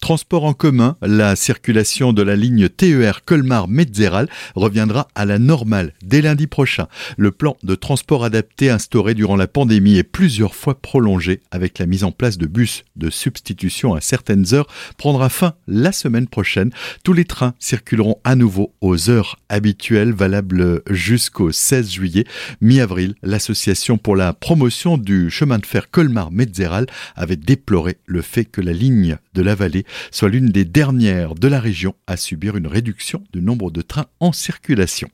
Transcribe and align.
Transport 0.00 0.44
en 0.44 0.54
commun, 0.54 0.96
la 1.02 1.36
circulation 1.36 2.14
de 2.14 2.22
la 2.22 2.34
ligne 2.34 2.70
TER 2.70 3.22
Colmar-Metzeral 3.24 4.28
reviendra 4.54 5.08
à 5.14 5.26
la 5.26 5.38
normale 5.38 5.92
dès 6.02 6.22
lundi 6.22 6.46
prochain. 6.46 6.88
Le 7.18 7.30
plan 7.30 7.56
de 7.62 7.74
transport 7.74 8.24
adapté 8.24 8.70
instauré 8.70 9.14
durant 9.14 9.36
la 9.36 9.46
pandémie 9.46 9.98
est 9.98 10.02
plusieurs 10.02 10.54
fois 10.54 10.80
prolongé 10.80 11.40
avec 11.50 11.78
la 11.78 11.84
mise 11.84 12.02
en 12.02 12.12
place 12.12 12.38
de 12.38 12.46
bus 12.46 12.84
de 12.96 13.10
substitution 13.10 13.94
à 13.94 14.00
certaines 14.00 14.54
heures 14.54 14.68
prendra 14.96 15.28
fin 15.28 15.52
la 15.68 15.92
semaine 15.92 16.28
prochaine. 16.28 16.72
Tous 17.04 17.12
les 17.12 17.26
trains 17.26 17.54
circuleront 17.58 18.18
à 18.24 18.36
nouveau 18.36 18.72
aux 18.80 19.10
heures 19.10 19.38
habituelles 19.50 20.12
valables 20.12 20.82
jusqu'au 20.88 21.52
16 21.52 21.90
juillet. 21.90 22.24
Mi-avril, 22.62 23.14
l'association 23.22 23.98
pour 23.98 24.16
la 24.16 24.32
promotion 24.32 24.96
du 24.96 25.30
chemin 25.30 25.58
de 25.58 25.66
fer 25.66 25.90
Colmar-Metzeral 25.90 26.86
avait 27.16 27.36
déplorer 27.36 27.98
le 28.06 28.22
fait 28.22 28.46
que 28.46 28.62
la 28.62 28.72
ligne 28.72 29.18
de 29.34 29.42
la 29.42 29.54
vallée 29.54 29.84
soit 30.10 30.28
l'une 30.28 30.48
des 30.48 30.64
dernières 30.64 31.34
de 31.34 31.48
la 31.48 31.60
région 31.60 31.94
à 32.06 32.16
subir 32.16 32.56
une 32.56 32.66
réduction 32.66 33.22
du 33.32 33.40
nombre 33.40 33.70
de 33.70 33.82
trains 33.82 34.06
en 34.20 34.32
circulation. 34.32 35.08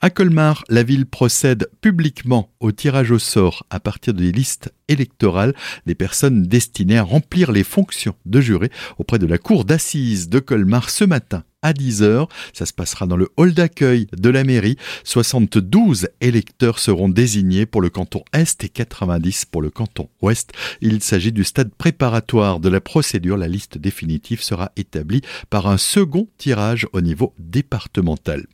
À 0.00 0.10
Colmar, 0.10 0.64
la 0.68 0.82
ville 0.82 1.06
procède 1.06 1.68
publiquement 1.80 2.50
au 2.60 2.72
tirage 2.72 3.10
au 3.10 3.18
sort 3.18 3.66
à 3.70 3.80
partir 3.80 4.14
des 4.14 4.32
listes 4.32 4.72
électorales 4.88 5.54
des 5.86 5.94
personnes 5.94 6.42
destinées 6.44 6.98
à 6.98 7.02
remplir 7.02 7.52
les 7.52 7.64
fonctions 7.64 8.14
de 8.26 8.40
juré 8.40 8.70
auprès 8.98 9.18
de 9.18 9.26
la 9.26 9.38
cour 9.38 9.64
d'assises 9.64 10.28
de 10.28 10.38
Colmar 10.38 10.90
ce 10.90 11.04
matin 11.04 11.44
à 11.62 11.72
10h. 11.72 12.28
Ça 12.52 12.66
se 12.66 12.72
passera 12.72 13.06
dans 13.06 13.16
le 13.16 13.28
hall 13.36 13.52
d'accueil 13.52 14.06
de 14.16 14.30
la 14.30 14.44
mairie. 14.44 14.76
72 15.04 16.08
électeurs 16.20 16.78
seront 16.78 17.08
désignés 17.08 17.66
pour 17.66 17.80
le 17.80 17.90
canton 17.90 18.22
Est 18.32 18.62
et 18.64 18.68
90 18.68 19.46
pour 19.46 19.62
le 19.62 19.70
canton 19.70 20.08
Ouest. 20.22 20.52
Il 20.80 21.02
s'agit 21.02 21.32
du 21.32 21.44
stade 21.44 21.70
préparatoire 21.74 22.60
de 22.60 22.68
la 22.68 22.80
procédure. 22.80 23.36
La 23.36 23.48
liste 23.48 23.78
définitive 23.78 24.42
sera 24.42 24.72
établie 24.76 25.22
par 25.50 25.66
un 25.66 25.78
second 25.78 26.28
tirage 26.38 26.86
au 26.92 27.00
niveau 27.00 27.34
départemental. 27.38 28.46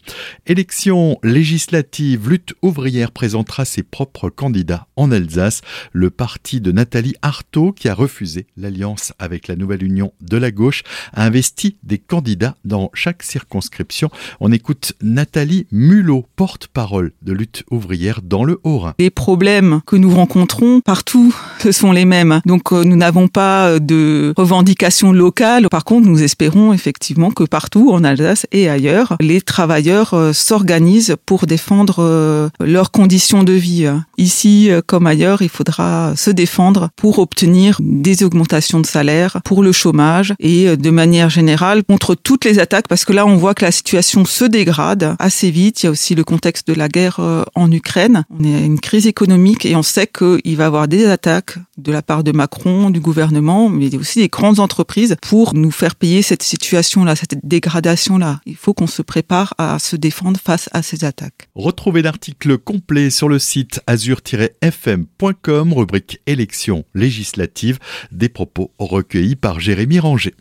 Élection 0.47 1.19
législative, 1.23 2.31
lutte 2.31 2.55
ouvrière 2.63 3.11
présentera 3.11 3.65
ses 3.65 3.83
propres 3.83 4.31
candidats 4.31 4.89
en 4.97 5.11
Alsace. 5.11 5.61
Le 5.93 6.11
parti 6.11 6.61
de 6.61 6.73
Nathalie 6.73 7.17
Artaud, 7.23 7.73
qui 7.73 7.89
a 7.89 7.95
refusé 7.95 8.47
l'alliance 8.57 9.13
avec 9.19 9.49
la 9.49 9.57
nouvelle 9.57 9.83
union 9.83 10.13
de 10.23 10.37
la 10.37 10.51
gauche, 10.51 10.83
a 11.13 11.25
investi 11.25 11.77
des 11.83 11.99
candidats 11.99 12.57
dans 12.65 12.91
chaque 12.95 13.23
circonscription. 13.23 14.11
On 14.41 14.53
écoute 14.53 14.93
Nathalie 15.03 15.67
Mulot, 15.71 16.27
porte-parole 16.37 17.13
de 17.23 17.33
lutte 17.33 17.65
ouvrière 17.71 18.21
dans 18.23 18.45
le 18.45 18.61
Haut-Rhin. 18.65 18.95
Les 18.99 19.11
problèmes 19.11 19.81
que 19.87 19.97
nous 19.97 20.15
rencontrons 20.15 20.81
partout, 20.81 21.35
ce 21.59 21.73
sont 21.73 21.93
les 21.93 22.05
mêmes. 22.05 22.41
Donc 22.47 22.73
euh, 22.73 22.85
nous 22.85 22.97
n'avons 22.97 23.29
pas 23.29 23.79
de 23.79 24.33
revendications 24.37 25.13
locales. 25.13 25.69
Par 25.69 25.85
contre, 25.85 26.07
nous 26.07 26.23
espérons 26.23 26.73
effectivement 26.73 27.31
que 27.31 27.45
partout 27.45 27.91
en 27.93 28.05
Alsace 28.05 28.47
et 28.53 28.69
ailleurs, 28.69 29.17
les 29.21 29.41
travailleurs 29.41 30.15
euh, 30.15 30.33
s'organisent 30.33 31.17
pour 31.27 31.47
défendre 31.47 31.97
euh, 32.01 32.49
leurs 32.61 32.91
conditions 32.91 33.43
de 33.43 33.53
vie. 33.53 33.89
Ici 34.19 34.71
comme 34.87 35.07
ailleurs, 35.07 35.43
il 35.43 35.49
faudra 35.49 36.15
se 36.17 36.31
défendre 36.31 36.89
pour 36.97 37.19
obtenir 37.19 37.79
des 37.81 38.23
augmentations 38.23 38.81
de 38.81 38.87
salaire, 38.87 39.39
pour 39.45 39.63
le 39.63 39.73
chômage 39.73 40.35
et 40.39 40.77
de 40.77 40.91
manière 40.91 41.31
générale 41.31 41.83
contre 41.85 42.15
toutes 42.15 42.45
les 42.45 42.59
attaques 42.59 42.84
parce 42.89 43.05
que 43.05 43.13
là, 43.13 43.27
on 43.27 43.37
voit 43.37 43.55
que 43.55 43.65
la 43.65 43.73
situation 43.73 44.25
se 44.25 44.45
dégrade 44.45 45.17
assez 45.19 45.51
vite. 45.51 45.83
Il 45.83 45.87
y 45.87 45.89
a 45.89 45.91
aussi 45.91 46.15
le 46.15 46.25
contexte 46.25 46.67
de 46.69 46.75
la 46.75 46.89
guerre 46.89 47.21
euh, 47.21 47.45
en 47.55 47.71
Ukraine. 47.71 48.25
On 48.31 48.45
est 48.45 48.55
à 48.55 48.61
une 48.61 48.81
crise 48.81 49.07
économique 49.07 49.67
et 49.67 49.77
on 49.77 49.83
sait 49.83 50.07
qu'il 50.07 50.57
va 50.57 50.65
y 50.65 50.67
avoir 50.67 50.89
des 50.89 51.07
attaques 51.07 51.59
de 51.77 51.93
la 51.93 52.03
part 52.03 52.25
de 52.25 52.33
Macron, 52.33 52.91
du 52.91 53.01
gouvernement, 53.01 53.69
mais 53.69 53.95
aussi 53.97 54.21
des 54.21 54.29
grandes 54.29 54.61
entreprises 54.61 55.17
pour 55.23 55.55
nous 55.55 55.71
faire 55.71 55.97
payer 55.97 56.23
cette 56.23 56.43
situation-là, 56.43 57.17
cette 57.17 57.39
dégradation-là. 57.45 58.41
Il 58.47 58.57
faut 58.57 58.75
qu'on 58.75 58.87
se 58.87 59.03
prépare 59.03 59.55
à 59.59 59.79
se 59.79 59.97
défendre 59.97 60.39
face 60.43 60.69
à 60.73 60.83
ces 60.83 61.05
attaques. 61.05 61.49
Retrouvez 61.55 62.03
l'article 62.03 62.59
complet 62.59 63.11
sur 63.11 63.29
le 63.29 63.39
site 63.39 63.81
azur-fm.com, 63.87 65.73
rubrique 65.73 66.21
élections 66.27 66.85
législatives, 66.95 67.79
des 68.13 68.29
propos 68.29 68.71
recueillis 68.79 69.37
par 69.37 69.61
Jérémy 69.61 69.99
Ranger. 69.99 70.35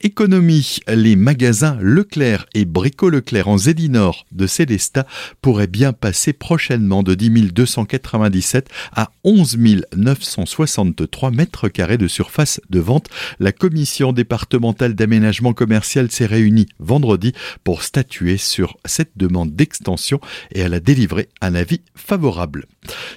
Économie, 0.00 0.78
les 0.88 1.16
magasins 1.16 1.78
Leclerc 1.80 2.46
et 2.54 2.64
Brico 2.64 3.10
Leclerc 3.10 3.48
en 3.48 3.58
Zédinor 3.58 4.26
de 4.32 4.46
Célestat 4.46 5.06
pourraient 5.42 5.66
bien 5.66 5.92
passer 5.92 6.32
prochainement 6.32 7.02
de 7.02 7.14
10 7.14 7.52
297 7.52 8.68
à 8.94 9.10
11 9.24 9.56
963 10.84 11.30
mètres 11.30 11.68
carrés 11.68 11.98
de 11.98 12.08
surface 12.08 12.60
de 12.70 12.80
vente. 12.80 13.08
La 13.38 13.52
commission 13.52 14.12
départementale 14.12 14.94
d'aménagement 14.94 15.52
commercial 15.52 16.10
s'est 16.10 16.26
réunie 16.26 16.66
vendredi 16.78 17.32
pour 17.64 17.82
statuer 17.82 18.36
sur 18.36 18.76
cette 18.84 19.12
demande 19.16 19.54
d'extension 19.54 20.20
et 20.52 20.60
elle 20.60 20.74
a 20.74 20.80
délivré 20.80 21.28
un 21.40 21.54
avis 21.54 21.80
favorable. 21.94 22.66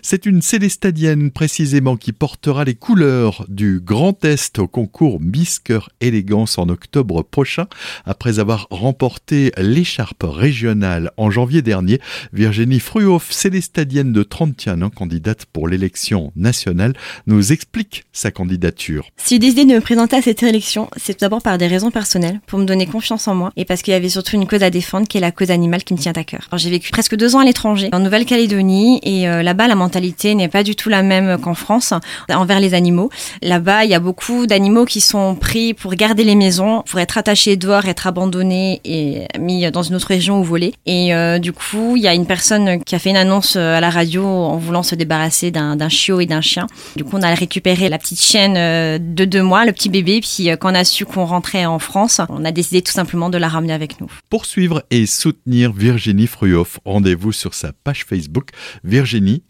C'est 0.02 0.26
une 0.26 0.42
Célestadienne 0.42 1.32
précisément 1.32 1.98
qui 1.98 2.12
portera 2.12 2.64
les 2.64 2.76
couleurs 2.76 3.46
du 3.50 3.80
Grand 3.80 4.24
Est 4.26 4.60
au 4.60 4.68
concours 4.68 5.20
Miss 5.20 5.62
Élégance 6.00 6.58
en 6.58 6.70
octobre 6.70 7.24
prochain. 7.24 7.68
Après 8.06 8.40
avoir 8.40 8.68
remporté 8.72 9.52
l'écharpe 9.58 10.24
régionale 10.24 11.12
en 11.18 11.30
janvier 11.30 11.62
dernier, 11.62 12.00
Virginie 12.34 12.80
Fruhoff, 12.80 13.32
Célestadienne 13.32 14.14
de 14.14 14.24
31 14.24 14.84
ans, 14.84 14.90
candidate 14.90 15.46
pour 15.46 15.68
l'élection 15.68 16.32
nationale, 16.36 16.94
nous 17.28 17.49
explique 17.52 18.06
sa 18.12 18.32
candidature. 18.32 19.06
Si 19.18 19.36
j'ai 19.36 19.40
décidé 19.40 19.66
de 19.66 19.74
me 19.74 19.82
présenter 19.82 20.16
à 20.16 20.22
cette 20.22 20.44
élection, 20.44 20.90
c'est 20.98 21.14
tout 21.14 21.22
d'abord 21.22 21.42
par 21.42 21.58
des 21.58 21.68
raisons 21.68 21.92
personnelles, 21.92 22.40
pour 22.48 22.60
me 22.60 22.66
donner 22.66 22.86
confiance 22.86 23.28
en 23.28 23.36
moi 23.36 23.52
et 23.56 23.66
parce 23.66 23.82
qu'il 23.82 23.94
y 23.94 23.96
avait 23.96 24.10
surtout 24.10 24.36
une 24.36 24.48
cause 24.48 24.64
à 24.64 24.70
défendre 24.70 25.08
qui 25.08 25.18
est 25.18 25.22
la 25.22 25.32
cause 25.32 25.52
animale 25.52 25.84
qui 25.84 25.94
me 25.94 26.00
tient 26.00 26.14
à 26.16 26.24
cœur. 26.24 26.48
J'ai 26.56 26.70
vécu 26.70 26.92
presque 26.92 27.16
deux 27.16 27.36
ans 27.36 27.40
à 27.40 27.46
l'étranger, 27.46 27.90
en 27.94 28.00
Nouvelle-Calédonie, 28.00 29.00
et 29.04 29.28
euh, 29.28 29.44
là-bas, 29.44 29.68
la 29.68 29.76
mentalité 29.76 30.36
n'est 30.36 30.48
pas 30.48 30.64
du 30.64 30.76
tout 30.76 30.90
la 30.90 31.04
même 31.04 31.40
qu'en 31.40 31.54
France 31.54 31.94
envers 32.30 32.60
les 32.60 32.74
animaux. 32.74 33.10
Là-bas, 33.42 33.86
il 33.86 33.92
y 33.92 33.94
a 33.94 34.00
beaucoup 34.00 34.48
d'animaux 34.48 34.86
qui 34.86 35.02
sont 35.02 35.36
pris 35.36 35.74
pour 35.74 35.94
garder 35.96 36.24
les 36.24 36.36
maisons, 36.36 36.84
pour 36.84 37.00
être 37.00 37.18
attachés 37.18 37.56
dehors, 37.56 37.86
être 37.86 38.08
abandonnés 38.08 38.82
et 38.84 39.26
mis 39.40 39.70
dans 39.72 39.84
une 39.84 39.96
autre 39.96 40.08
région 40.08 40.40
ou 40.40 40.44
volés. 40.44 40.74
Et 40.86 41.14
euh, 41.14 41.40
du 41.40 41.54
coup, 41.54 41.96
il 41.96 42.04
y 42.04 42.08
a 42.08 42.14
une 42.14 42.26
personne 42.26 42.84
qui 42.84 42.96
a 42.96 43.00
fait 43.00 43.10
une 43.10 43.18
annonce 43.18 43.56
euh, 43.56 43.78
à 43.78 43.82
la 43.82 43.90
radio 43.90 44.26
en 44.26 44.58
voulant 44.58 44.84
se 44.84 44.96
débarrasser 44.96 45.52
d'un 45.52 45.90
chiot 45.90 46.20
et 46.20 46.26
d'un 46.26 46.42
chien. 46.42 46.68
Du 46.96 47.04
coup, 47.04 47.18
on 47.18 47.22
a 47.22 47.30
récupéré 47.40 47.90
la 47.90 47.98
petite 47.98 48.22
chienne 48.22 48.56
euh, 48.58 49.00
de 49.00 49.26
deux 49.26 49.44
mois, 49.44 49.66
le 49.66 49.72
petit 49.72 49.90
bébé, 49.90 50.22
puis 50.22 50.50
quand 50.60 50.72
on 50.72 50.76
a 50.76 50.84
su 50.84 51.06
qu'on 51.06 51.26
rentrait 51.26 51.66
en 51.66 51.80
France, 51.80 52.22
on 52.30 52.46
a 52.46 52.52
décidé 52.52 52.82
tout 52.82 52.92
simplement 52.92 53.30
de 53.30 53.38
la 53.38 53.48
ramener 53.48 53.74
avec 53.74 54.00
nous. 54.00 54.08
Pour 54.30 54.46
suivre 54.46 54.84
et 54.92 55.06
soutenir 55.06 55.72
Virginie 55.72 56.28
Fruhoff, 56.28 56.80
rendez-vous 56.86 57.32
sur 57.32 57.54
sa 57.54 57.74
page 57.74 58.06
Facebook 58.06 58.50
Virginie 58.84 59.44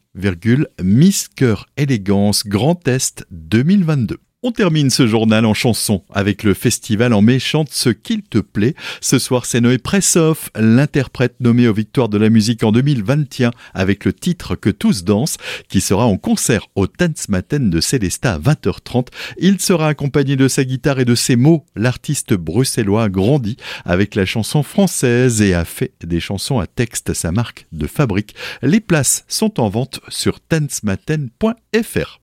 Miss 0.82 1.28
Cœur 1.28 1.68
Élégance 1.78 2.46
Grand 2.46 2.88
Est 2.88 3.26
2022. 3.32 4.20
On 4.42 4.54
termine 4.54 4.90
ce 4.90 5.06
journal 5.06 5.46
en 5.46 5.54
chanson 5.54 6.02
avec 6.14 6.44
le 6.44 6.54
festival 6.54 7.12
en 7.12 7.22
mai 7.22 7.40
chante 7.40 7.74
ce 7.74 7.90
qu'il 7.90 8.22
te 8.22 8.38
plaît. 8.38 8.74
Ce 9.02 9.20
soir, 9.20 9.46
c'est 9.46 9.60
Noé 9.60 9.80
Pressoff, 9.80 10.50
l'interprète 10.56 11.36
nommé 11.42 11.68
aux 11.68 11.74
Victoires 11.74 12.08
de 12.08 12.18
la 12.18 12.30
musique 12.30 12.64
en 12.64 12.72
2021 12.72 13.52
avec 13.74 14.06
le 14.06 14.14
titre 14.14 14.56
Que 14.56 14.70
tous 14.70 15.04
dansent, 15.04 15.36
qui 15.68 15.82
sera 15.82 16.06
en 16.06 16.16
concert 16.16 16.68
au 16.76 16.88
Tanzmatten 16.88 17.70
de 17.70 17.82
Célesta 17.82 18.36
à 18.36 18.40
20h30. 18.40 19.08
Il 19.40 19.60
sera 19.60 19.90
accompagné 19.90 20.38
de 20.38 20.48
sa 20.48 20.64
guitare 20.64 21.02
et 21.02 21.06
de 21.06 21.16
ses 21.16 21.36
mots. 21.36 21.66
L'artiste 21.76 22.34
bruxellois 22.34 23.04
a 23.04 23.10
grandi 23.10 23.58
avec 23.84 24.16
la 24.16 24.26
chanson 24.26 24.64
française 24.64 25.42
et 25.42 25.54
a 25.54 25.66
fait 25.66 25.92
des 26.02 26.22
chansons 26.22 26.60
à 26.60 26.66
texte 26.66 27.14
sa 27.14 27.34
marque 27.34 27.68
de 27.74 27.88
fabrique. 27.88 28.36
Les 28.62 28.80
places 28.80 29.26
sont 29.28 29.60
en 29.60 29.68
vente 29.68 30.00
sur 30.08 30.40
tanzmatten.fr. 30.40 32.18